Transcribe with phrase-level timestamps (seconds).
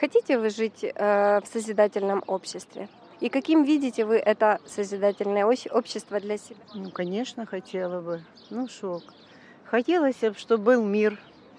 [0.00, 2.88] Хотите вы жить э, в созидательном обществе?
[3.20, 6.56] И каким видите вы это созидательное общество для себя?
[6.74, 8.22] Ну, конечно, хотела бы.
[8.48, 9.02] Ну, шок.
[9.64, 11.18] Хотелось бы, чтобы был мир,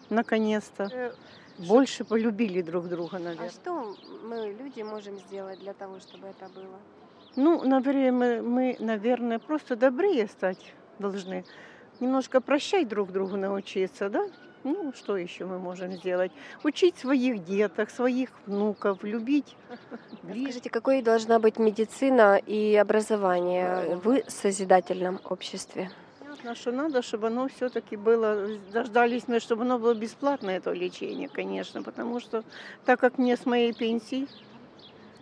[0.10, 0.90] наконец-то.
[0.92, 1.12] Э,
[1.60, 3.52] Больше полюбили друг друга, А наверное.
[3.52, 6.80] что мы, люди, можем сделать для того, чтобы это было?
[7.36, 11.46] Ну, например, мы, мы, наверное, просто добрее стать должны.
[12.00, 14.28] Немножко прощать друг другу научиться, да?
[14.64, 16.32] Ну, что еще мы можем сделать?
[16.64, 19.56] Учить своих деток, своих внуков, любить.
[20.24, 25.90] Скажите, какой должна быть медицина и образование в созидательном обществе?
[26.20, 31.28] Понятно, что надо, чтобы оно все-таки было, дождались мы, чтобы оно было бесплатное, это лечение,
[31.28, 32.44] конечно, потому что
[32.86, 34.28] так как мне с моей пенсии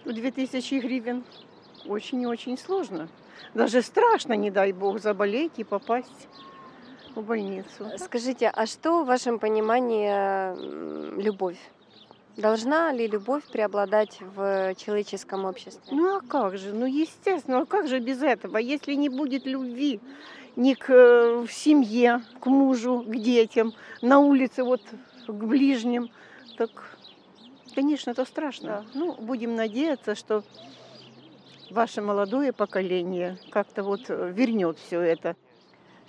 [0.06, 1.24] 2000 гривен
[1.86, 3.08] очень и очень сложно.
[3.54, 6.28] Даже страшно, не дай бог, заболеть и попасть
[7.22, 7.92] в больницу.
[7.98, 11.58] Скажите, а что в вашем понимании любовь?
[12.38, 15.82] Должна ли любовь преобладать в человеческом обществе?
[15.92, 16.74] Ну а как же?
[16.74, 18.58] Ну естественно, а как же без этого?
[18.58, 20.00] Если не будет любви
[20.56, 24.82] ни к э, в семье, к мужу, к детям, на улице, вот
[25.28, 26.10] к ближним,
[26.58, 26.70] так,
[27.76, 28.86] конечно, это страшно.
[28.94, 30.44] Ну, будем надеяться, что
[31.72, 35.36] ваше молодое поколение как-то вот э, вернет все это.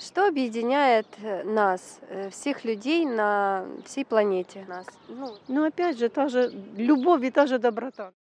[0.01, 4.65] Что объединяет э, нас, э, всех людей на всей планете?
[4.67, 4.87] Нас.
[5.09, 8.13] Ну, Но опять же, та же любовь и та же доброта.